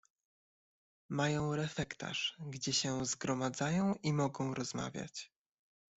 [1.09, 5.31] "Mają refektarz, gdzie się zgromadzają i mogą rozmawiać."